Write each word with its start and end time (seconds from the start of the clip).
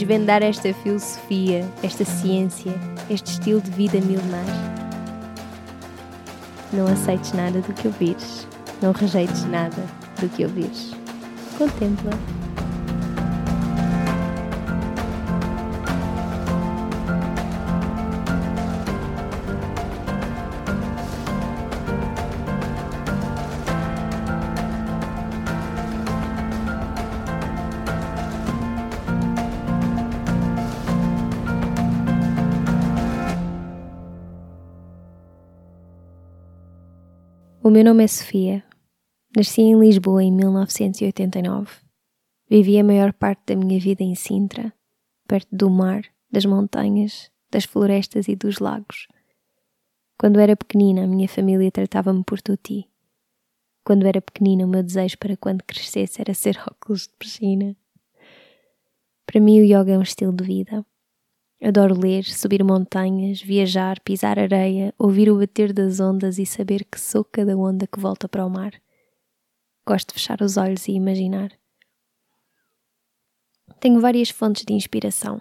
desvendar 0.00 0.42
esta 0.42 0.72
filosofia, 0.72 1.68
esta 1.82 2.06
ciência, 2.06 2.72
este 3.10 3.32
estilo 3.32 3.60
de 3.60 3.70
vida 3.70 4.00
milenar. 4.00 4.46
Não 6.72 6.86
aceites 6.86 7.34
nada 7.34 7.60
do 7.60 7.74
que 7.74 7.86
ouvires, 7.86 8.48
não 8.80 8.92
rejeites 8.92 9.44
nada 9.44 9.82
do 10.18 10.26
que 10.30 10.44
ouvires. 10.44 10.92
Contempla. 11.58 12.39
O 37.70 37.72
meu 37.72 37.84
nome 37.84 38.02
é 38.02 38.08
Sofia. 38.08 38.64
Nasci 39.36 39.60
em 39.60 39.78
Lisboa 39.78 40.24
em 40.24 40.32
1989. 40.32 41.70
Vivi 42.50 42.76
a 42.76 42.82
maior 42.82 43.12
parte 43.12 43.42
da 43.46 43.54
minha 43.54 43.78
vida 43.78 44.02
em 44.02 44.12
Sintra, 44.16 44.72
perto 45.28 45.54
do 45.54 45.70
mar, 45.70 46.02
das 46.28 46.44
montanhas, 46.44 47.30
das 47.48 47.64
florestas 47.64 48.26
e 48.26 48.34
dos 48.34 48.58
lagos. 48.58 49.06
Quando 50.18 50.40
era 50.40 50.56
pequenina, 50.56 51.04
a 51.04 51.06
minha 51.06 51.28
família 51.28 51.70
tratava-me 51.70 52.24
por 52.24 52.42
tuti. 52.42 52.88
Quando 53.84 54.04
era 54.04 54.20
pequenina, 54.20 54.64
o 54.64 54.68
meu 54.68 54.82
desejo 54.82 55.16
para 55.16 55.36
quando 55.36 55.62
crescesse 55.62 56.20
era 56.20 56.34
ser 56.34 56.58
óculos 56.68 57.02
de 57.02 57.14
piscina. 57.20 57.76
Para 59.24 59.40
mim, 59.40 59.60
o 59.60 59.64
yoga 59.64 59.92
é 59.92 59.96
um 59.96 60.02
estilo 60.02 60.32
de 60.32 60.42
vida. 60.42 60.84
Adoro 61.62 61.94
ler, 61.94 62.24
subir 62.24 62.64
montanhas, 62.64 63.42
viajar, 63.42 64.00
pisar 64.00 64.38
areia, 64.38 64.94
ouvir 64.98 65.30
o 65.30 65.38
bater 65.38 65.74
das 65.74 66.00
ondas 66.00 66.38
e 66.38 66.46
saber 66.46 66.86
que 66.86 66.98
sou 66.98 67.22
cada 67.22 67.54
onda 67.54 67.86
que 67.86 68.00
volta 68.00 68.26
para 68.26 68.46
o 68.46 68.50
mar. 68.50 68.72
Gosto 69.86 70.08
de 70.08 70.14
fechar 70.14 70.40
os 70.40 70.56
olhos 70.56 70.88
e 70.88 70.92
imaginar. 70.92 71.52
Tenho 73.78 74.00
várias 74.00 74.30
fontes 74.30 74.64
de 74.64 74.72
inspiração: 74.72 75.38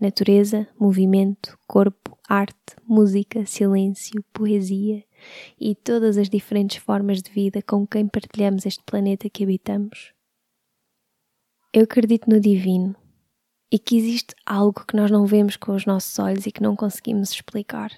natureza, 0.00 0.68
movimento, 0.78 1.58
corpo, 1.66 2.16
arte, 2.28 2.76
música, 2.86 3.44
silêncio, 3.44 4.24
poesia 4.32 5.04
e 5.60 5.74
todas 5.74 6.16
as 6.18 6.28
diferentes 6.28 6.76
formas 6.76 7.20
de 7.20 7.32
vida 7.32 7.60
com 7.62 7.84
quem 7.84 8.06
partilhamos 8.06 8.64
este 8.64 8.84
planeta 8.84 9.28
que 9.28 9.42
habitamos. 9.42 10.12
Eu 11.72 11.82
acredito 11.82 12.30
no 12.30 12.38
divino 12.38 12.94
e 13.70 13.78
que 13.78 13.96
existe 13.96 14.34
algo 14.46 14.84
que 14.86 14.96
nós 14.96 15.10
não 15.10 15.26
vemos 15.26 15.56
com 15.56 15.74
os 15.74 15.84
nossos 15.84 16.18
olhos 16.18 16.46
e 16.46 16.52
que 16.52 16.62
não 16.62 16.74
conseguimos 16.74 17.30
explicar. 17.30 17.92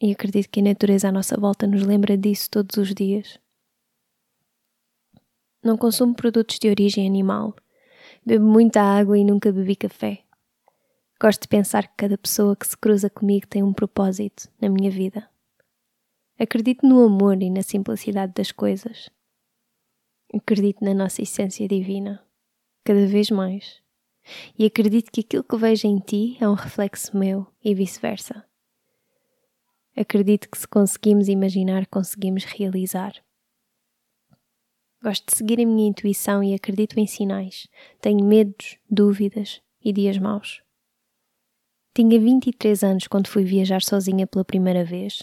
E 0.00 0.12
acredito 0.12 0.50
que 0.50 0.60
a 0.60 0.64
natureza 0.64 1.08
à 1.08 1.12
nossa 1.12 1.40
volta 1.40 1.66
nos 1.66 1.82
lembra 1.82 2.18
disso 2.18 2.50
todos 2.50 2.76
os 2.76 2.94
dias. 2.94 3.38
Não 5.62 5.78
consumo 5.78 6.14
produtos 6.14 6.58
de 6.58 6.68
origem 6.68 7.06
animal, 7.06 7.56
bebo 8.24 8.44
muita 8.44 8.82
água 8.82 9.18
e 9.18 9.24
nunca 9.24 9.50
bebi 9.50 9.74
café. 9.74 10.22
Gosto 11.18 11.42
de 11.42 11.48
pensar 11.48 11.88
que 11.88 11.96
cada 11.96 12.18
pessoa 12.18 12.54
que 12.54 12.66
se 12.66 12.76
cruza 12.76 13.08
comigo 13.08 13.46
tem 13.46 13.62
um 13.62 13.72
propósito 13.72 14.50
na 14.60 14.68
minha 14.68 14.90
vida. 14.90 15.28
Acredito 16.38 16.86
no 16.86 17.02
amor 17.02 17.42
e 17.42 17.48
na 17.48 17.62
simplicidade 17.62 18.34
das 18.34 18.52
coisas. 18.52 19.08
Acredito 20.32 20.84
na 20.84 20.92
nossa 20.92 21.22
essência 21.22 21.66
divina, 21.66 22.22
cada 22.84 23.06
vez 23.06 23.30
mais 23.30 23.85
e 24.58 24.64
acredito 24.66 25.10
que 25.10 25.20
aquilo 25.20 25.44
que 25.44 25.56
vejo 25.56 25.86
em 25.86 25.98
ti 25.98 26.36
é 26.40 26.48
um 26.48 26.54
reflexo 26.54 27.16
meu 27.16 27.46
e 27.64 27.74
vice-versa. 27.74 28.44
Acredito 29.96 30.50
que 30.50 30.58
se 30.58 30.68
conseguimos 30.68 31.28
imaginar, 31.28 31.86
conseguimos 31.86 32.44
realizar. 32.44 33.14
Gosto 35.02 35.30
de 35.30 35.36
seguir 35.36 35.60
a 35.60 35.66
minha 35.66 35.88
intuição 35.88 36.42
e 36.42 36.54
acredito 36.54 36.98
em 36.98 37.06
sinais. 37.06 37.68
Tenho 38.00 38.24
medos, 38.24 38.76
dúvidas 38.90 39.62
e 39.82 39.92
dias 39.92 40.18
maus. 40.18 40.62
Tinha 41.94 42.20
23 42.20 42.84
anos 42.84 43.06
quando 43.06 43.28
fui 43.28 43.42
viajar 43.44 43.80
sozinha 43.80 44.26
pela 44.26 44.44
primeira 44.44 44.84
vez. 44.84 45.22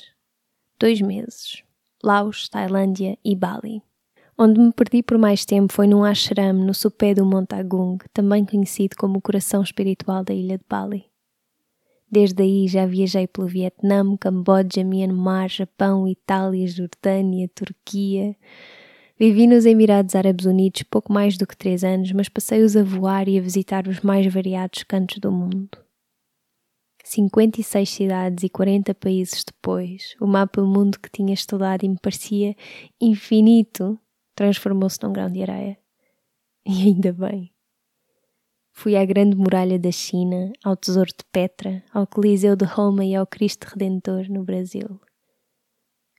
Dois 0.79 1.01
meses. 1.01 1.63
Laos, 2.03 2.49
Tailândia 2.49 3.17
e 3.23 3.35
Bali. 3.35 3.83
Onde 4.37 4.59
me 4.59 4.71
perdi 4.73 5.03
por 5.03 5.17
mais 5.17 5.45
tempo 5.45 5.71
foi 5.71 5.85
num 5.85 6.03
ashram 6.03 6.53
no 6.53 6.73
sopé 6.73 7.13
do 7.13 7.23
Monte 7.23 7.53
Agung, 7.53 7.99
também 8.11 8.43
conhecido 8.43 8.95
como 8.97 9.19
o 9.19 9.21
coração 9.21 9.61
espiritual 9.61 10.23
da 10.23 10.33
ilha 10.33 10.57
de 10.57 10.65
Bali. 10.67 11.05
Desde 12.09 12.43
aí 12.43 12.67
já 12.67 12.85
viajei 12.85 13.27
pelo 13.27 13.47
Vietnã, 13.47 14.17
Camboja, 14.17 14.83
Myanmar, 14.83 15.49
Japão, 15.49 16.07
Itália, 16.07 16.67
Jordânia, 16.67 17.49
Turquia. 17.53 18.35
Vivi 19.19 19.47
nos 19.47 19.65
Emirados 19.65 20.15
Árabes 20.15 20.45
Unidos 20.45 20.83
pouco 20.83 21.13
mais 21.13 21.37
do 21.37 21.45
que 21.45 21.55
três 21.55 21.83
anos, 21.83 22.11
mas 22.11 22.29
passei-os 22.29 22.75
a 22.75 22.83
voar 22.83 23.27
e 23.27 23.37
a 23.37 23.41
visitar 23.41 23.87
os 23.87 24.01
mais 24.01 24.31
variados 24.31 24.83
cantos 24.83 25.19
do 25.19 25.31
mundo. 25.31 25.77
56 27.03 27.89
cidades 27.89 28.43
e 28.43 28.49
40 28.49 28.95
países 28.95 29.43
depois, 29.43 30.15
o 30.21 30.25
mapa 30.25 30.61
mundo 30.61 30.99
que 30.99 31.09
tinha 31.11 31.33
estudado 31.33 31.83
e 31.83 31.89
me 31.89 31.97
parecia 31.99 32.55
infinito 33.01 33.99
transformou-se 34.35 35.01
num 35.03 35.13
grão 35.13 35.31
de 35.31 35.41
areia. 35.41 35.77
E 36.65 36.83
ainda 36.83 37.11
bem. 37.11 37.53
Fui 38.71 38.95
à 38.95 39.05
Grande 39.05 39.35
Muralha 39.35 39.77
da 39.77 39.91
China, 39.91 40.51
ao 40.63 40.75
Tesouro 40.75 41.09
de 41.09 41.23
Petra, 41.31 41.83
ao 41.93 42.07
Coliseu 42.07 42.55
de 42.55 42.65
Roma 42.65 43.05
e 43.05 43.13
ao 43.13 43.27
Cristo 43.27 43.65
Redentor 43.65 44.29
no 44.29 44.43
Brasil. 44.43 44.99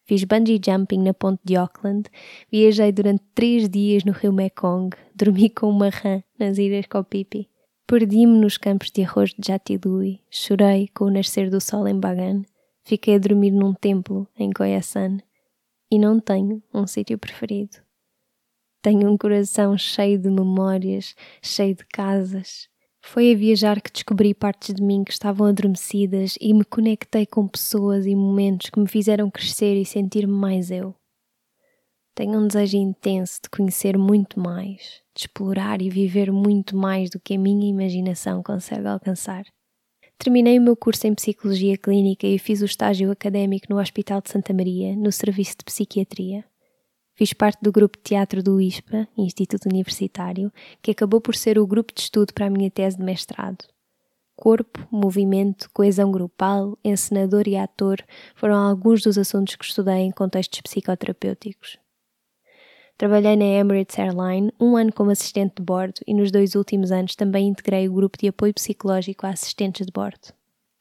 Fiz 0.07 0.23
bungee 0.25 0.61
jumping 0.65 1.03
na 1.03 1.15
ponte 1.15 1.41
de 1.45 1.57
Auckland, 1.57 2.11
viajei 2.53 2.93
durante 2.93 3.25
três 3.35 3.69
dias 3.69 4.05
no 4.05 4.13
rio 4.13 4.33
Mekong, 4.33 4.95
dormi 5.15 5.49
com 5.49 5.69
uma 5.69 5.89
rã 5.89 6.23
nas 6.39 6.59
ilhas 6.59 6.87
Kopipi, 6.87 7.49
perdi-me 7.87 8.39
nos 8.39 8.59
campos 8.59 8.91
de 8.91 9.03
arroz 9.03 9.31
de 9.31 9.49
Jatilui, 9.49 10.21
chorei 10.31 10.89
com 10.89 11.07
o 11.07 11.11
nascer 11.11 11.49
do 11.51 11.61
sol 11.61 11.89
em 11.89 11.99
Bagan, 11.99 12.43
fiquei 12.83 13.15
a 13.15 13.19
dormir 13.19 13.51
num 13.51 13.73
templo 13.73 14.29
em 14.39 14.51
Koyasan 14.53 15.19
e 15.91 15.99
não 15.99 16.21
tenho 16.21 16.63
um 16.73 16.87
sítio 16.87 17.19
preferido. 17.19 17.79
Tenho 18.85 19.11
um 19.11 19.17
coração 19.17 19.79
cheio 19.79 20.19
de 20.19 20.29
memórias, 20.29 21.15
cheio 21.41 21.75
de 21.75 21.87
casas. 21.87 22.69
Foi 23.01 23.33
a 23.33 23.35
viajar 23.35 23.81
que 23.81 23.91
descobri 23.91 24.35
partes 24.35 24.75
de 24.75 24.83
mim 24.83 25.03
que 25.03 25.11
estavam 25.11 25.47
adormecidas 25.47 26.37
e 26.39 26.53
me 26.53 26.67
conectei 26.67 27.25
com 27.25 27.49
pessoas 27.49 28.05
e 28.05 28.15
momentos 28.15 28.69
que 28.69 28.79
me 28.79 28.87
fizeram 28.87 29.31
crescer 29.31 29.75
e 29.81 29.87
sentir-me 29.87 30.35
mais 30.35 30.71
eu. 30.71 30.95
Tenho 32.15 32.39
um 32.39 32.47
desejo 32.47 32.77
intenso 32.77 33.41
de 33.45 33.49
conhecer 33.49 33.97
muito 33.97 34.39
mais, 34.39 35.01
de 35.17 35.23
explorar 35.23 35.81
e 35.81 35.89
viver 35.89 36.31
muito 36.31 36.77
mais 36.77 37.09
do 37.09 37.19
que 37.19 37.37
a 37.37 37.39
minha 37.39 37.67
imaginação 37.67 38.43
consegue 38.43 38.87
alcançar. 38.87 39.47
Terminei 40.19 40.59
o 40.59 40.63
meu 40.63 40.77
curso 40.77 41.07
em 41.07 41.15
Psicologia 41.15 41.79
Clínica 41.79 42.27
e 42.27 42.39
fiz 42.39 42.61
o 42.61 42.67
estágio 42.67 43.11
académico 43.11 43.65
no 43.71 43.81
Hospital 43.81 44.21
de 44.21 44.31
Santa 44.31 44.53
Maria, 44.53 44.95
no 44.95 45.11
Serviço 45.11 45.57
de 45.57 45.65
Psiquiatria. 45.65 46.45
Fiz 47.17 47.33
parte 47.33 47.61
do 47.63 47.71
grupo 47.71 47.97
de 47.97 48.03
teatro 48.03 48.43
do 48.43 48.61
ISPA, 48.61 49.07
Instituto 49.17 49.67
Universitário, 49.67 50.53
que 50.83 50.91
acabou 50.91 51.21
por 51.21 51.37
ser 51.37 51.59
o 51.59 51.67
grupo 51.67 51.95
de 51.95 52.01
estudo 52.01 52.35
para 52.35 52.47
a 52.47 52.51
minha 52.51 52.71
tese 52.71 52.97
de 52.97 53.05
mestrado. 53.05 53.65
Corpo, 54.35 54.85
movimento, 54.91 55.71
coesão 55.73 56.11
grupal, 56.11 56.77
encenador 56.85 57.47
e 57.47 57.57
ator 57.57 57.99
foram 58.35 58.57
alguns 58.57 59.03
dos 59.03 59.17
assuntos 59.17 59.55
que 59.55 59.65
estudei 59.65 59.99
em 59.99 60.11
contextos 60.11 60.61
psicoterapêuticos. 60.61 61.79
Trabalhei 62.99 63.37
na 63.37 63.45
Emirates 63.45 63.97
Airline 63.97 64.53
um 64.59 64.77
ano 64.77 64.93
como 64.93 65.11
assistente 65.11 65.55
de 65.59 65.63
bordo 65.63 66.01
e 66.07 66.15
nos 66.15 66.33
dois 66.33 66.57
últimos 66.57 66.91
anos 66.91 67.15
também 67.15 67.47
integrei 67.47 67.89
o 67.89 67.93
grupo 67.93 68.19
de 68.19 68.27
apoio 68.27 68.55
psicológico 68.55 69.25
a 69.25 69.31
assistentes 69.31 69.87
de 69.87 69.93
bordo. 69.93 70.33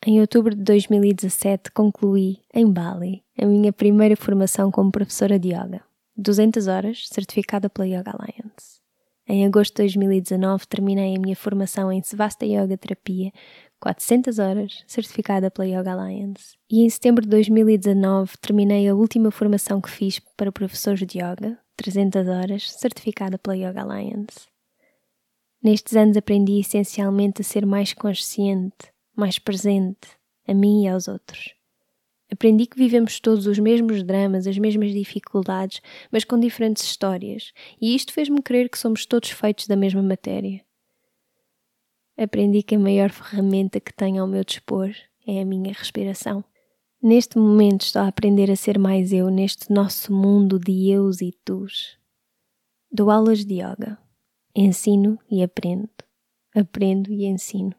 Em 0.06 0.20
outubro 0.20 0.56
de 0.56 0.64
2017 0.64 1.72
concluí, 1.72 2.40
em 2.54 2.70
Bali, 2.70 3.24
a 3.40 3.46
minha 3.46 3.72
primeira 3.72 4.16
formação 4.16 4.72
como 4.72 4.92
professora 4.92 5.38
de 5.38 5.50
yoga. 5.50 5.93
200 6.16 6.68
horas, 6.68 7.08
certificada 7.08 7.70
pela 7.70 7.88
Yoga 7.88 8.12
Alliance. 8.12 8.82
Em 9.26 9.46
agosto 9.46 9.76
de 9.76 9.84
2019 9.84 10.68
terminei 10.68 11.16
a 11.16 11.20
minha 11.20 11.36
formação 11.36 11.92
em 11.92 12.02
Svasta 12.02 12.46
Yoga 12.46 12.78
Terapia, 12.78 13.32
400 13.80 14.38
horas, 14.38 14.84
certificada 14.86 15.50
pela 15.50 15.68
Yoga 15.68 15.94
Alliance. 15.94 16.58
E 16.70 16.82
em 16.84 16.90
setembro 16.90 17.24
de 17.24 17.30
2019 17.30 18.38
terminei 18.40 18.88
a 18.88 18.96
última 18.96 19.32
formação 19.32 19.80
que 19.80 19.90
fiz 19.90 20.20
para 20.38 20.52
professores 20.52 21.06
de 21.06 21.20
yoga, 21.20 21.58
300 21.78 22.28
horas, 22.28 22.72
certificada 22.72 23.38
pela 23.38 23.56
Yoga 23.56 23.82
Alliance. 23.82 24.48
Nestes 25.64 25.96
anos 25.96 26.18
aprendi 26.18 26.60
essencialmente 26.60 27.42
a 27.42 27.44
ser 27.44 27.66
mais 27.66 27.94
consciente, 27.94 28.92
mais 29.16 29.40
presente, 29.40 30.10
a 30.46 30.54
mim 30.54 30.84
e 30.84 30.90
aos 30.90 31.08
outros. 31.08 31.54
Aprendi 32.34 32.66
que 32.66 32.76
vivemos 32.76 33.20
todos 33.20 33.46
os 33.46 33.60
mesmos 33.60 34.02
dramas, 34.02 34.48
as 34.48 34.58
mesmas 34.58 34.92
dificuldades, 34.92 35.80
mas 36.12 36.24
com 36.24 36.40
diferentes 36.40 36.82
histórias, 36.82 37.54
e 37.80 37.94
isto 37.94 38.12
fez-me 38.12 38.42
crer 38.42 38.70
que 38.70 38.80
somos 38.80 39.06
todos 39.06 39.30
feitos 39.30 39.68
da 39.68 39.76
mesma 39.76 40.02
matéria. 40.02 40.66
Aprendi 42.18 42.64
que 42.64 42.74
a 42.74 42.80
maior 42.80 43.12
ferramenta 43.12 43.80
que 43.80 43.94
tenho 43.94 44.20
ao 44.20 44.28
meu 44.28 44.44
dispor 44.44 44.90
é 45.28 45.42
a 45.42 45.46
minha 45.46 45.72
respiração. 45.72 46.44
Neste 47.00 47.38
momento 47.38 47.82
estou 47.82 48.02
a 48.02 48.08
aprender 48.08 48.50
a 48.50 48.56
ser 48.56 48.80
mais 48.80 49.14
eu 49.14 49.30
neste 49.30 49.72
nosso 49.72 50.12
mundo 50.12 50.58
de 50.58 50.90
eus 50.90 51.22
e 51.22 51.38
tus. 51.46 52.00
Dou 52.92 53.12
aulas 53.12 53.46
de 53.46 53.62
yoga. 53.62 54.00
Ensino 54.56 55.20
e 55.30 55.44
aprendo. 55.44 55.88
Aprendo 56.56 57.12
e 57.12 57.26
ensino. 57.26 57.76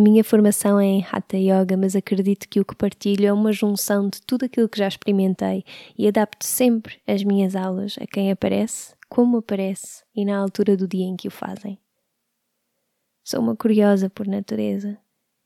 A 0.00 0.02
minha 0.02 0.24
formação 0.24 0.80
é 0.80 0.86
em 0.86 1.04
Hatha 1.04 1.36
Yoga, 1.36 1.76
mas 1.76 1.94
acredito 1.94 2.48
que 2.48 2.58
o 2.58 2.64
que 2.64 2.74
partilho 2.74 3.26
é 3.26 3.30
uma 3.34 3.52
junção 3.52 4.08
de 4.08 4.22
tudo 4.22 4.46
aquilo 4.46 4.66
que 4.66 4.78
já 4.78 4.88
experimentei 4.88 5.62
e 5.94 6.08
adapto 6.08 6.46
sempre 6.46 7.02
as 7.06 7.22
minhas 7.22 7.54
aulas 7.54 7.98
a 8.00 8.06
quem 8.06 8.32
aparece, 8.32 8.94
como 9.10 9.36
aparece 9.36 10.02
e 10.16 10.24
na 10.24 10.38
altura 10.38 10.74
do 10.74 10.88
dia 10.88 11.04
em 11.04 11.16
que 11.16 11.28
o 11.28 11.30
fazem. 11.30 11.78
Sou 13.22 13.40
uma 13.40 13.54
curiosa 13.54 14.08
por 14.08 14.26
natureza 14.26 14.96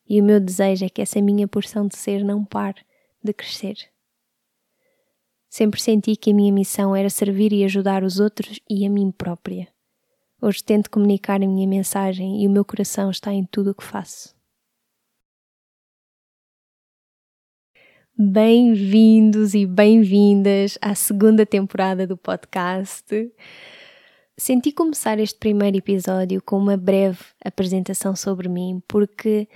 e 0.09 0.21
o 0.21 0.25
meu 0.25 0.39
desejo 0.39 0.85
é 0.85 0.89
que 0.89 1.03
essa 1.03 1.21
minha 1.21 1.49
porção 1.49 1.89
de 1.89 1.97
ser 1.97 2.23
não 2.23 2.45
pare 2.45 2.81
de 3.21 3.33
crescer. 3.33 3.75
Sempre 5.50 5.83
senti 5.83 6.15
que 6.15 6.31
a 6.31 6.35
minha 6.35 6.53
missão 6.53 6.95
era 6.95 7.11
servir 7.11 7.53
e 7.53 7.65
ajudar 7.65 8.05
os 8.05 8.21
outros 8.21 8.61
e 8.71 8.87
a 8.87 8.89
mim 8.89 9.11
própria. 9.11 9.67
Hoje 10.41 10.62
tento 10.62 10.93
comunicar 10.93 11.43
a 11.43 11.47
minha 11.49 11.67
mensagem 11.67 12.41
e 12.41 12.47
o 12.47 12.50
meu 12.50 12.65
coração 12.65 13.11
está 13.11 13.33
em 13.33 13.45
tudo 13.45 13.73
o 13.73 13.75
que 13.75 13.83
faço. 13.83 14.34
Bem-vindos 18.16 19.55
e 19.55 19.66
bem-vindas 19.66 20.78
à 20.81 20.94
segunda 20.94 21.44
temporada 21.44 22.06
do 22.06 22.16
podcast. 22.16 23.05
Senti 24.38 24.70
começar 24.70 25.19
este 25.19 25.37
primeiro 25.37 25.78
episódio 25.78 26.40
com 26.40 26.56
uma 26.56 26.76
breve 26.76 27.19
apresentação 27.44 28.14
sobre 28.14 28.49
mim, 28.49 28.81
porque 28.87 29.49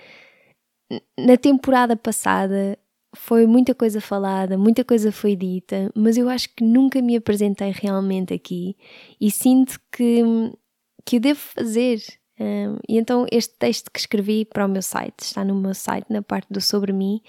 na 1.17 1.37
temporada 1.37 1.97
passada 1.97 2.77
foi 3.15 3.47
muita 3.47 3.77
coisa 3.77 4.01
falada, 4.01 4.59
muita 4.59 4.85
coisa 4.85 5.13
foi 5.13 5.37
dita, 5.37 5.93
mas 5.95 6.17
eu 6.17 6.29
acho 6.29 6.53
que 6.53 6.65
nunca 6.65 7.01
me 7.01 7.15
apresentei 7.15 7.71
realmente 7.71 8.35
aqui 8.35 8.77
e 9.21 9.31
sinto 9.31 9.79
que, 9.93 10.21
que 11.07 11.19
o 11.19 11.21
devo 11.21 11.39
fazer 11.39 12.01
um, 12.41 12.79
e 12.89 12.99
então 12.99 13.27
este 13.33 13.55
texto 13.59 13.91
que 13.91 13.99
escrevi 13.99 14.45
para 14.45 14.65
o 14.65 14.69
meu 14.69 14.83
site, 14.83 15.21
está 15.21 15.45
no 15.45 15.55
meu 15.55 15.75
site, 15.75 16.07
na 16.09 16.23
parte 16.23 16.47
do 16.51 16.61
sobre 16.61 16.93
mim, 16.93 17.21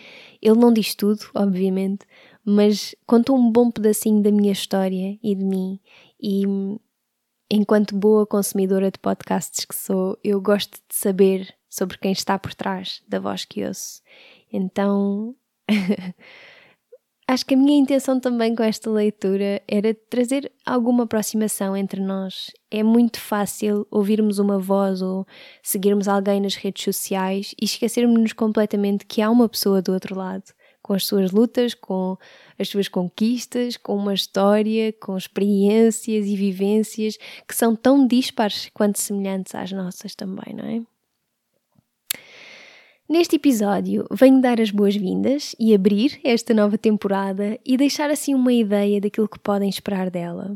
ele 0.42 0.60
não 0.60 0.72
diz 0.72 0.94
tudo, 0.94 1.26
obviamente, 1.34 2.06
mas 2.46 2.96
conta 3.08 3.34
um 3.34 3.52
bom 3.52 3.72
pedacinho 3.72 4.22
da 4.22 4.32
minha 4.32 4.52
história 4.52 5.18
e 5.22 5.36
de 5.36 5.44
mim. 5.44 5.80
E 6.22 6.44
enquanto 7.50 7.96
boa 7.96 8.26
consumidora 8.26 8.92
de 8.92 9.00
podcasts 9.00 9.66
que 9.66 9.76
sou, 9.76 10.18
eu 10.24 10.40
gosto 10.40 10.74
de 10.88 10.96
saber 10.96 11.56
sobre 11.70 11.98
quem 11.98 12.12
está 12.12 12.38
por 12.38 12.54
trás 12.54 13.02
da 13.08 13.20
voz 13.20 13.46
que 13.46 13.66
ouço. 13.66 14.02
Então 14.52 15.36
Acho 17.32 17.46
que 17.46 17.54
a 17.54 17.58
minha 17.58 17.78
intenção 17.78 18.20
também 18.20 18.56
com 18.56 18.64
esta 18.64 18.90
leitura 18.90 19.62
era 19.68 19.94
trazer 19.94 20.52
alguma 20.66 21.04
aproximação 21.04 21.78
entre 21.78 22.02
nós. 22.02 22.48
É 22.72 22.82
muito 22.82 23.20
fácil 23.20 23.86
ouvirmos 23.92 24.40
uma 24.40 24.58
voz 24.58 25.04
ou 25.04 25.28
seguirmos 25.62 26.08
alguém 26.08 26.42
nas 26.42 26.56
redes 26.56 26.84
sociais 26.84 27.54
e 27.62 27.66
esquecermos-nos 27.66 28.34
completamente 28.34 29.06
que 29.06 29.22
há 29.22 29.30
uma 29.30 29.48
pessoa 29.48 29.80
do 29.80 29.94
outro 29.94 30.18
lado, 30.18 30.46
com 30.82 30.94
as 30.94 31.06
suas 31.06 31.30
lutas, 31.30 31.76
com 31.76 32.18
as 32.58 32.68
suas 32.68 32.88
conquistas, 32.88 33.78
com 33.78 33.96
uma 33.96 34.16
história, 34.16 34.92
com 34.94 35.16
experiências 35.16 36.26
e 36.26 36.36
vivências 36.36 37.16
que 37.48 37.54
são 37.54 37.76
tão 37.76 38.08
dispares 38.08 38.72
quanto 38.74 38.98
semelhantes 38.98 39.54
às 39.54 39.72
nossas 39.72 40.16
também, 40.16 40.56
não 40.56 40.66
é? 40.66 40.99
Neste 43.10 43.38
episódio, 43.38 44.06
venho 44.12 44.40
dar 44.40 44.62
as 44.62 44.70
boas-vindas 44.70 45.56
e 45.60 45.74
abrir 45.74 46.20
esta 46.24 46.54
nova 46.54 46.78
temporada 46.78 47.58
e 47.66 47.76
deixar 47.76 48.12
assim 48.12 48.36
uma 48.36 48.54
ideia 48.54 49.02
daquilo 49.02 49.28
que 49.28 49.40
podem 49.40 49.68
esperar 49.68 50.12
dela. 50.12 50.56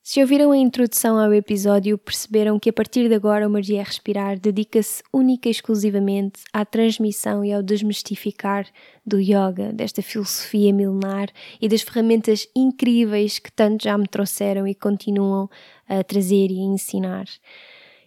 Se 0.00 0.20
ouviram 0.20 0.52
a 0.52 0.56
introdução 0.56 1.18
ao 1.18 1.34
episódio, 1.34 1.98
perceberam 1.98 2.56
que 2.56 2.70
a 2.70 2.72
partir 2.72 3.08
de 3.08 3.16
agora 3.16 3.48
o 3.48 3.50
Magia 3.50 3.82
Respirar 3.82 4.38
dedica-se 4.38 5.02
única 5.12 5.48
e 5.48 5.50
exclusivamente 5.50 6.40
à 6.52 6.64
transmissão 6.64 7.44
e 7.44 7.52
ao 7.52 7.64
desmistificar 7.64 8.68
do 9.04 9.18
yoga, 9.18 9.72
desta 9.72 10.00
filosofia 10.00 10.72
milenar 10.72 11.30
e 11.60 11.68
das 11.68 11.82
ferramentas 11.82 12.46
incríveis 12.54 13.40
que 13.40 13.50
tanto 13.50 13.82
já 13.82 13.98
me 13.98 14.06
trouxeram 14.06 14.68
e 14.68 14.74
continuam 14.74 15.50
a 15.88 16.04
trazer 16.04 16.52
e 16.52 16.60
a 16.60 16.62
ensinar. 16.62 17.26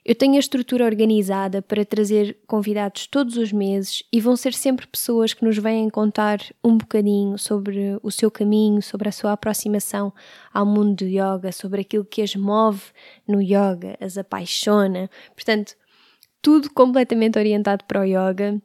Eu 0.04 0.16
tenho 0.16 0.36
a 0.36 0.40
estrutura 0.40 0.84
organizada 0.84 1.62
para 1.62 1.86
trazer 1.86 2.40
convidados 2.48 3.06
todos 3.06 3.38
os 3.38 3.52
meses 3.52 4.04
e 4.12 4.20
vão 4.20 4.36
ser 4.36 4.52
sempre 4.52 4.88
pessoas 4.88 5.32
que 5.32 5.46
nos 5.46 5.60
vêm 5.60 5.92
contar 5.92 6.40
um 6.64 6.76
bocadinho 6.76 7.38
sobre 7.38 8.00
o 8.02 8.10
seu 8.10 8.32
caminho, 8.32 8.82
sobre 8.82 9.10
a 9.10 9.12
sua 9.12 9.34
aproximação 9.34 10.12
ao 10.52 10.66
mundo 10.66 10.96
do 10.96 11.06
yoga, 11.06 11.52
sobre 11.52 11.82
aquilo 11.82 12.04
que 12.04 12.24
as 12.24 12.36
move 12.36 12.82
no 13.28 13.40
yoga, 13.40 13.96
as 14.02 14.18
apaixona. 14.18 15.08
Portanto, 15.36 15.76
tudo 16.42 16.72
completamente 16.72 17.38
orientado 17.38 17.86
para 17.86 18.02
o 18.02 18.04
yoga. 18.04 18.60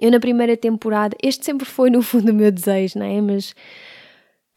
Eu, 0.00 0.10
na 0.10 0.18
primeira 0.18 0.56
temporada, 0.56 1.16
este 1.22 1.44
sempre 1.44 1.64
foi 1.64 1.90
no 1.90 2.02
fundo 2.02 2.32
o 2.32 2.34
meu 2.34 2.50
desejo, 2.50 2.98
não 2.98 3.06
é? 3.06 3.20
Mas 3.20 3.54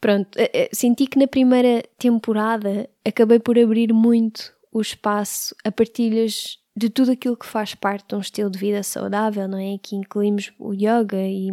pronto, 0.00 0.36
eh, 0.36 0.50
eh, 0.52 0.68
senti 0.72 1.06
que 1.06 1.20
na 1.20 1.28
primeira 1.28 1.84
temporada 1.96 2.90
acabei 3.04 3.38
por 3.38 3.56
abrir 3.56 3.92
muito 3.92 4.55
o 4.76 4.80
espaço 4.82 5.56
a 5.64 5.72
partilhas 5.72 6.58
de 6.76 6.90
tudo 6.90 7.10
aquilo 7.10 7.34
que 7.34 7.46
faz 7.46 7.74
parte 7.74 8.10
de 8.10 8.14
um 8.14 8.20
estilo 8.20 8.50
de 8.50 8.58
vida 8.58 8.82
saudável, 8.82 9.48
não 9.48 9.56
é? 9.56 9.78
Que 9.78 9.96
incluímos 9.96 10.52
o 10.58 10.74
yoga 10.74 11.16
e, 11.16 11.48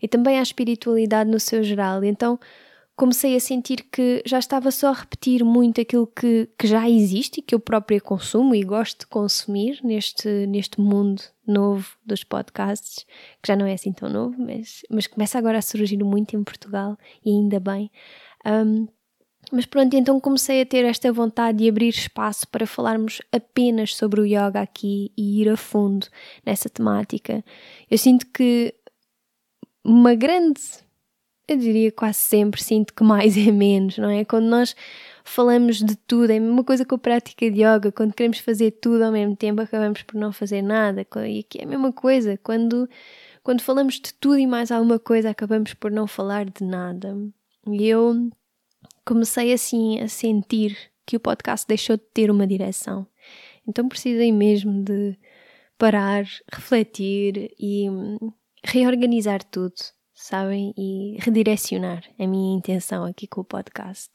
e 0.00 0.08
também 0.08 0.38
a 0.38 0.42
espiritualidade 0.42 1.30
no 1.30 1.38
seu 1.38 1.62
geral. 1.62 2.02
Então 2.02 2.40
comecei 2.96 3.36
a 3.36 3.40
sentir 3.40 3.86
que 3.92 4.22
já 4.24 4.38
estava 4.38 4.70
só 4.70 4.88
a 4.88 4.94
repetir 4.94 5.44
muito 5.44 5.82
aquilo 5.82 6.06
que, 6.06 6.48
que 6.58 6.66
já 6.66 6.88
existe 6.88 7.40
e 7.40 7.42
que 7.42 7.54
eu 7.54 7.60
própria 7.60 8.00
consumo 8.00 8.54
e 8.54 8.62
gosto 8.62 9.00
de 9.00 9.06
consumir 9.06 9.78
neste, 9.84 10.46
neste 10.46 10.80
mundo 10.80 11.22
novo 11.46 11.86
dos 12.06 12.24
podcasts, 12.24 13.04
que 13.42 13.48
já 13.48 13.54
não 13.54 13.66
é 13.66 13.74
assim 13.74 13.92
tão 13.92 14.08
novo, 14.08 14.34
mas, 14.38 14.80
mas 14.90 15.06
começa 15.06 15.36
agora 15.36 15.58
a 15.58 15.62
surgir 15.62 16.02
muito 16.02 16.34
em 16.34 16.42
Portugal 16.42 16.96
e 17.22 17.28
ainda 17.28 17.60
bem. 17.60 17.90
Um, 18.46 18.88
mas 19.50 19.66
pronto, 19.66 19.94
então 19.94 20.20
comecei 20.20 20.62
a 20.62 20.66
ter 20.66 20.84
esta 20.84 21.12
vontade 21.12 21.58
de 21.58 21.68
abrir 21.68 21.88
espaço 21.88 22.46
para 22.48 22.66
falarmos 22.66 23.20
apenas 23.30 23.94
sobre 23.94 24.20
o 24.20 24.24
yoga 24.24 24.60
aqui 24.60 25.12
e 25.16 25.42
ir 25.42 25.48
a 25.48 25.56
fundo 25.56 26.06
nessa 26.44 26.68
temática. 26.68 27.44
Eu 27.90 27.98
sinto 27.98 28.26
que 28.28 28.74
uma 29.84 30.14
grande, 30.14 30.60
eu 31.48 31.56
diria 31.56 31.90
quase 31.92 32.18
sempre, 32.18 32.62
sinto 32.62 32.94
que 32.94 33.02
mais 33.02 33.36
é 33.36 33.50
menos, 33.50 33.98
não 33.98 34.08
é? 34.08 34.24
Quando 34.24 34.46
nós 34.46 34.74
falamos 35.24 35.78
de 35.78 35.96
tudo, 35.96 36.30
é 36.30 36.36
a 36.36 36.40
mesma 36.40 36.64
coisa 36.64 36.84
com 36.84 36.94
a 36.94 36.98
prática 36.98 37.50
de 37.50 37.62
yoga, 37.62 37.92
quando 37.92 38.14
queremos 38.14 38.38
fazer 38.38 38.70
tudo 38.72 39.02
ao 39.04 39.12
mesmo 39.12 39.36
tempo, 39.36 39.60
acabamos 39.60 40.02
por 40.02 40.16
não 40.18 40.32
fazer 40.32 40.62
nada. 40.62 41.06
E 41.26 41.40
aqui 41.40 41.58
é 41.60 41.64
a 41.64 41.66
mesma 41.66 41.92
coisa, 41.92 42.38
quando, 42.42 42.88
quando 43.42 43.60
falamos 43.60 43.94
de 43.94 44.14
tudo 44.14 44.38
e 44.38 44.46
mais 44.46 44.70
alguma 44.70 44.98
coisa, 44.98 45.30
acabamos 45.30 45.74
por 45.74 45.90
não 45.90 46.06
falar 46.06 46.46
de 46.46 46.64
nada. 46.64 47.16
E 47.66 47.86
eu 47.86 48.30
comecei 49.04 49.52
assim 49.52 50.00
a 50.00 50.08
sentir 50.08 50.76
que 51.06 51.16
o 51.16 51.20
podcast 51.20 51.66
deixou 51.66 51.96
de 51.96 52.04
ter 52.14 52.30
uma 52.30 52.46
direção. 52.46 53.06
Então 53.66 53.88
precisei 53.88 54.32
mesmo 54.32 54.82
de 54.82 55.16
parar, 55.78 56.24
refletir 56.52 57.52
e 57.58 57.88
hum, 57.90 58.32
reorganizar 58.64 59.42
tudo, 59.44 59.74
sabem? 60.14 60.72
E 60.76 61.16
redirecionar 61.20 62.04
a 62.18 62.26
minha 62.26 62.56
intenção 62.56 63.04
aqui 63.04 63.26
com 63.26 63.40
o 63.40 63.44
podcast, 63.44 64.10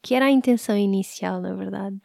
que 0.00 0.14
era 0.14 0.26
a 0.26 0.30
intenção 0.30 0.76
inicial, 0.76 1.40
na 1.40 1.54
verdade. 1.54 2.00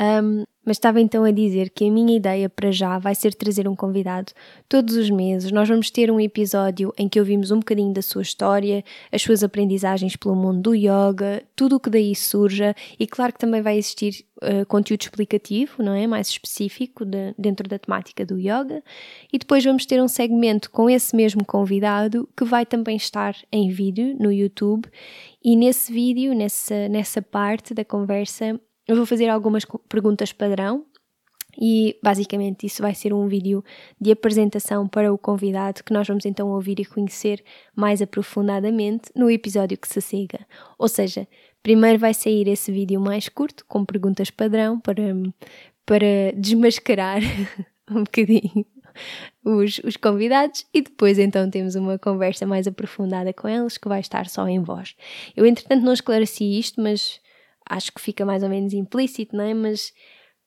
Um, 0.00 0.44
mas 0.64 0.76
estava 0.76 1.00
então 1.00 1.24
a 1.24 1.30
dizer 1.30 1.70
que 1.70 1.84
a 1.84 1.90
minha 1.90 2.16
ideia 2.16 2.48
para 2.48 2.70
já 2.70 2.98
vai 2.98 3.14
ser 3.14 3.34
trazer 3.34 3.66
um 3.66 3.74
convidado 3.74 4.32
todos 4.68 4.96
os 4.96 5.10
meses. 5.10 5.50
Nós 5.50 5.68
vamos 5.68 5.90
ter 5.90 6.10
um 6.10 6.20
episódio 6.20 6.94
em 6.96 7.08
que 7.08 7.18
ouvimos 7.18 7.50
um 7.50 7.58
bocadinho 7.58 7.92
da 7.92 8.00
sua 8.00 8.22
história, 8.22 8.84
as 9.10 9.22
suas 9.22 9.42
aprendizagens 9.42 10.14
pelo 10.14 10.36
mundo 10.36 10.60
do 10.60 10.74
yoga, 10.74 11.42
tudo 11.56 11.76
o 11.76 11.80
que 11.80 11.90
daí 11.90 12.14
surja 12.14 12.76
e 12.98 13.06
claro 13.06 13.32
que 13.32 13.40
também 13.40 13.60
vai 13.60 13.76
existir 13.76 14.24
uh, 14.36 14.64
conteúdo 14.66 15.02
explicativo, 15.02 15.82
não 15.82 15.94
é? 15.94 16.06
Mais 16.06 16.28
específico 16.28 17.04
de, 17.04 17.34
dentro 17.36 17.68
da 17.68 17.78
temática 17.78 18.24
do 18.24 18.38
yoga. 18.38 18.84
E 19.32 19.38
depois 19.38 19.64
vamos 19.64 19.84
ter 19.84 20.00
um 20.00 20.08
segmento 20.08 20.70
com 20.70 20.88
esse 20.88 21.14
mesmo 21.16 21.44
convidado 21.44 22.28
que 22.36 22.44
vai 22.44 22.64
também 22.64 22.96
estar 22.96 23.34
em 23.50 23.68
vídeo 23.68 24.16
no 24.18 24.30
YouTube 24.32 24.88
e 25.44 25.56
nesse 25.56 25.92
vídeo, 25.92 26.34
nessa, 26.36 26.88
nessa 26.88 27.20
parte 27.20 27.74
da 27.74 27.84
conversa, 27.84 28.60
eu 28.86 28.96
vou 28.96 29.06
fazer 29.06 29.28
algumas 29.28 29.64
perguntas 29.88 30.32
padrão 30.32 30.86
e 31.60 31.98
basicamente 32.02 32.66
isso 32.66 32.82
vai 32.82 32.94
ser 32.94 33.12
um 33.12 33.28
vídeo 33.28 33.62
de 34.00 34.10
apresentação 34.10 34.88
para 34.88 35.12
o 35.12 35.18
convidado 35.18 35.84
que 35.84 35.92
nós 35.92 36.08
vamos 36.08 36.24
então 36.24 36.48
ouvir 36.48 36.80
e 36.80 36.84
conhecer 36.84 37.44
mais 37.76 38.00
aprofundadamente 38.00 39.10
no 39.14 39.30
episódio 39.30 39.76
que 39.76 39.88
se 39.88 40.00
siga. 40.00 40.46
Ou 40.78 40.88
seja, 40.88 41.28
primeiro 41.62 41.98
vai 41.98 42.14
sair 42.14 42.48
esse 42.48 42.72
vídeo 42.72 43.00
mais 43.00 43.28
curto 43.28 43.64
com 43.66 43.84
perguntas 43.84 44.30
padrão 44.30 44.80
para, 44.80 45.14
para 45.84 46.32
desmascarar 46.36 47.20
um 47.90 48.04
bocadinho 48.04 48.64
os, 49.44 49.78
os 49.84 49.96
convidados 49.96 50.66
e 50.72 50.82
depois 50.82 51.18
então 51.18 51.50
temos 51.50 51.74
uma 51.74 51.98
conversa 51.98 52.46
mais 52.46 52.66
aprofundada 52.66 53.32
com 53.32 53.48
eles 53.48 53.76
que 53.76 53.88
vai 53.88 54.00
estar 54.00 54.28
só 54.28 54.46
em 54.48 54.62
voz. 54.62 54.94
Eu 55.36 55.44
entretanto 55.44 55.82
não 55.82 55.92
esclareci 55.92 56.58
isto, 56.58 56.80
mas 56.80 57.20
acho 57.68 57.92
que 57.92 58.00
fica 58.00 58.24
mais 58.24 58.42
ou 58.42 58.48
menos 58.48 58.72
implícito, 58.72 59.36
não 59.36 59.44
é? 59.44 59.54
Mas 59.54 59.92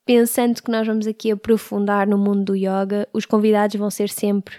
pensando 0.05 0.62
que 0.62 0.72
nós 0.72 0.86
vamos 0.86 1.07
aqui 1.07 1.31
aprofundar 1.31 2.07
no 2.07 2.17
mundo 2.17 2.43
do 2.43 2.55
yoga, 2.55 3.07
os 3.13 3.25
convidados 3.25 3.75
vão 3.75 3.89
ser 3.89 4.10
sempre 4.10 4.55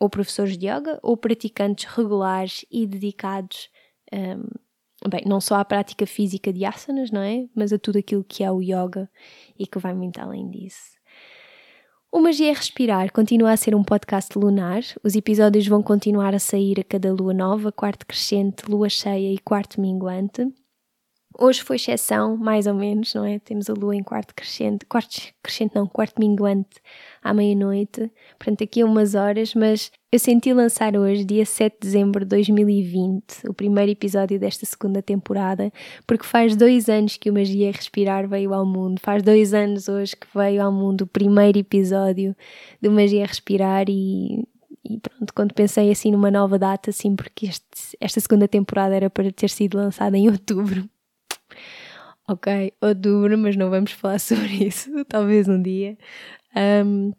ou 0.00 0.08
professores 0.08 0.56
de 0.58 0.66
yoga 0.66 0.98
ou 1.02 1.16
praticantes 1.16 1.84
regulares 1.84 2.64
e 2.70 2.86
dedicados, 2.86 3.68
um, 4.12 5.08
bem, 5.08 5.22
não 5.26 5.40
só 5.40 5.56
à 5.56 5.64
prática 5.64 6.06
física 6.06 6.52
de 6.52 6.64
asanas, 6.64 7.10
não 7.10 7.20
é? 7.20 7.46
Mas 7.54 7.72
a 7.72 7.78
tudo 7.78 7.98
aquilo 7.98 8.24
que 8.24 8.42
é 8.42 8.50
o 8.50 8.60
yoga 8.60 9.08
e 9.58 9.66
que 9.66 9.78
vai 9.78 9.94
muito 9.94 10.20
além 10.20 10.50
disso. 10.50 10.94
O 12.10 12.20
Magia 12.20 12.50
é 12.50 12.52
Respirar 12.52 13.12
continua 13.12 13.50
a 13.50 13.56
ser 13.56 13.74
um 13.74 13.82
podcast 13.82 14.38
lunar. 14.38 14.82
Os 15.02 15.16
episódios 15.16 15.66
vão 15.66 15.82
continuar 15.82 16.32
a 16.32 16.38
sair 16.38 16.78
a 16.78 16.84
cada 16.84 17.12
lua 17.12 17.34
nova, 17.34 17.72
quarto 17.72 18.06
crescente, 18.06 18.70
lua 18.70 18.88
cheia 18.88 19.32
e 19.32 19.38
quarto 19.38 19.80
minguante. 19.80 20.46
Hoje 21.36 21.62
foi 21.62 21.76
exceção, 21.76 22.36
mais 22.36 22.66
ou 22.66 22.74
menos, 22.74 23.12
não 23.12 23.24
é? 23.24 23.40
Temos 23.40 23.68
a 23.68 23.74
lua 23.74 23.96
em 23.96 24.02
quarto 24.04 24.32
crescente, 24.34 24.86
quarto 24.86 25.20
crescente 25.42 25.74
não, 25.74 25.84
quarto 25.84 26.20
minguante 26.20 26.76
à 27.22 27.34
meia-noite, 27.34 28.08
portanto 28.38 28.62
aqui 28.62 28.82
a 28.82 28.86
umas 28.86 29.16
horas, 29.16 29.52
mas 29.52 29.90
eu 30.12 30.18
senti 30.20 30.52
lançar 30.52 30.96
hoje, 30.96 31.24
dia 31.24 31.44
7 31.44 31.74
de 31.74 31.78
dezembro 31.80 32.24
de 32.24 32.28
2020, 32.28 33.48
o 33.48 33.52
primeiro 33.54 33.90
episódio 33.90 34.38
desta 34.38 34.64
segunda 34.64 35.02
temporada, 35.02 35.72
porque 36.06 36.24
faz 36.24 36.54
dois 36.54 36.88
anos 36.88 37.16
que 37.16 37.28
o 37.28 37.34
Magia 37.34 37.72
Respirar 37.72 38.28
veio 38.28 38.54
ao 38.54 38.64
mundo, 38.64 39.00
faz 39.00 39.20
dois 39.20 39.52
anos 39.52 39.88
hoje 39.88 40.14
que 40.14 40.28
veio 40.32 40.62
ao 40.62 40.70
mundo 40.70 41.00
o 41.02 41.06
primeiro 41.06 41.58
episódio 41.58 42.36
do 42.80 42.92
Magia 42.92 43.26
Respirar 43.26 43.86
e 43.88 44.44
e 44.86 44.98
pronto, 44.98 45.32
quando 45.32 45.54
pensei 45.54 45.90
assim 45.90 46.12
numa 46.12 46.30
nova 46.30 46.58
data, 46.58 46.90
assim, 46.90 47.16
porque 47.16 47.46
este, 47.46 47.96
esta 47.98 48.20
segunda 48.20 48.46
temporada 48.46 48.94
era 48.94 49.08
para 49.08 49.32
ter 49.32 49.48
sido 49.48 49.78
lançada 49.78 50.16
em 50.16 50.28
outubro, 50.28 50.88
ok, 52.28 52.72
outubro, 52.80 53.36
mas 53.38 53.56
não 53.56 53.70
vamos 53.70 53.92
falar 53.92 54.18
sobre 54.20 54.66
isso, 54.66 55.04
talvez 55.06 55.48
um 55.48 55.60
dia. 55.60 55.96
Um, 56.56 57.12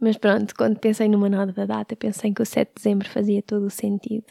mas 0.00 0.16
pronto, 0.16 0.54
quando 0.54 0.78
pensei 0.78 1.08
numa 1.08 1.28
nova 1.28 1.66
data, 1.66 1.96
pensei 1.96 2.32
que 2.32 2.42
o 2.42 2.46
7 2.46 2.68
de 2.68 2.74
dezembro 2.76 3.08
fazia 3.08 3.42
todo 3.42 3.66
o 3.66 3.70
sentido. 3.70 4.26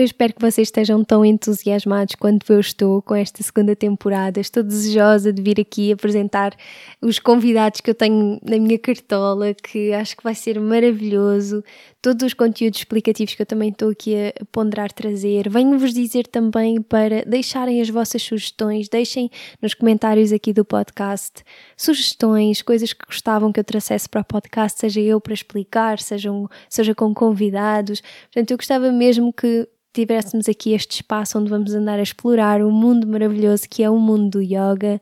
Eu 0.00 0.04
espero 0.06 0.32
que 0.32 0.40
vocês 0.40 0.68
estejam 0.68 1.04
tão 1.04 1.22
entusiasmados 1.22 2.14
quanto 2.14 2.50
eu 2.50 2.58
estou 2.58 3.02
com 3.02 3.14
esta 3.14 3.42
segunda 3.42 3.76
temporada. 3.76 4.40
Estou 4.40 4.62
desejosa 4.62 5.30
de 5.30 5.42
vir 5.42 5.60
aqui 5.60 5.92
apresentar 5.92 6.56
os 7.02 7.18
convidados 7.18 7.82
que 7.82 7.90
eu 7.90 7.94
tenho 7.94 8.40
na 8.42 8.58
minha 8.58 8.78
cartola, 8.78 9.52
que 9.52 9.92
acho 9.92 10.16
que 10.16 10.24
vai 10.24 10.34
ser 10.34 10.58
maravilhoso. 10.58 11.62
Todos 12.00 12.28
os 12.28 12.32
conteúdos 12.32 12.80
explicativos 12.80 13.34
que 13.34 13.42
eu 13.42 13.46
também 13.46 13.68
estou 13.68 13.90
aqui 13.90 14.14
a 14.16 14.32
ponderar 14.50 14.90
trazer. 14.90 15.50
Venho-vos 15.50 15.92
dizer 15.92 16.26
também 16.26 16.80
para 16.80 17.22
deixarem 17.26 17.82
as 17.82 17.90
vossas 17.90 18.22
sugestões, 18.22 18.88
deixem 18.88 19.30
nos 19.60 19.74
comentários 19.74 20.32
aqui 20.32 20.54
do 20.54 20.64
podcast 20.64 21.44
sugestões, 21.76 22.62
coisas 22.62 22.94
que 22.94 23.04
gostavam 23.04 23.52
que 23.52 23.60
eu 23.60 23.64
trouxesse 23.64 24.08
para 24.08 24.22
o 24.22 24.24
podcast, 24.24 24.80
seja 24.80 25.02
eu 25.02 25.20
para 25.20 25.34
explicar, 25.34 25.98
sejam, 25.98 26.48
seja 26.70 26.94
com 26.94 27.12
convidados. 27.12 28.00
Portanto, 28.32 28.50
eu 28.52 28.56
gostava 28.56 28.90
mesmo 28.90 29.30
que 29.30 29.68
tivéssemos 29.92 30.48
aqui 30.48 30.72
este 30.72 30.96
espaço 30.96 31.38
onde 31.38 31.50
vamos 31.50 31.74
andar 31.74 31.98
a 31.98 32.02
explorar 32.02 32.62
o 32.62 32.70
mundo 32.70 33.06
maravilhoso 33.06 33.68
que 33.68 33.82
é 33.82 33.90
o 33.90 33.98
mundo 33.98 34.38
do 34.38 34.42
yoga 34.42 35.00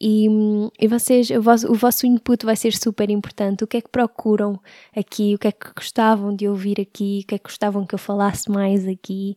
e, 0.00 0.26
e 0.78 0.88
vocês, 0.88 1.30
o 1.30 1.40
vosso, 1.40 1.70
o 1.70 1.74
vosso 1.74 2.06
input 2.06 2.44
vai 2.44 2.56
ser 2.56 2.74
super 2.74 3.08
importante. 3.10 3.62
O 3.64 3.66
que 3.66 3.76
é 3.76 3.80
que 3.80 3.88
procuram 3.88 4.60
aqui? 4.94 5.34
O 5.34 5.38
que 5.38 5.48
é 5.48 5.52
que 5.52 5.72
gostavam 5.74 6.34
de 6.34 6.48
ouvir 6.48 6.80
aqui? 6.80 7.20
O 7.22 7.26
que 7.28 7.34
é 7.36 7.38
que 7.38 7.44
gostavam 7.44 7.86
que 7.86 7.94
eu 7.94 7.98
falasse 7.98 8.50
mais 8.50 8.86
aqui? 8.86 9.36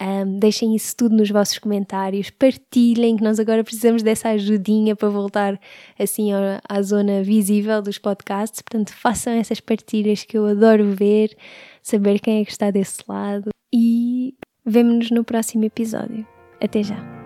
Um, 0.00 0.38
deixem 0.38 0.76
isso 0.76 0.96
tudo 0.96 1.16
nos 1.16 1.28
vossos 1.28 1.58
comentários, 1.58 2.30
partilhem 2.30 3.16
que 3.16 3.24
nós 3.24 3.40
agora 3.40 3.64
precisamos 3.64 4.00
dessa 4.00 4.28
ajudinha 4.28 4.94
para 4.94 5.08
voltar 5.08 5.60
assim 5.98 6.32
à, 6.32 6.60
à 6.68 6.80
zona 6.82 7.22
visível 7.22 7.82
dos 7.82 7.98
podcasts. 7.98 8.62
Portanto, 8.62 8.94
façam 8.94 9.32
essas 9.32 9.58
partilhas 9.58 10.22
que 10.24 10.38
eu 10.38 10.46
adoro 10.46 10.92
ver, 10.92 11.36
saber 11.82 12.20
quem 12.20 12.40
é 12.40 12.44
que 12.44 12.52
está 12.52 12.70
desse 12.70 13.02
lado 13.08 13.50
vemo-nos 14.68 15.10
no 15.10 15.24
próximo 15.24 15.64
episódio. 15.64 16.26
Até 16.60 16.82
já! 16.82 17.17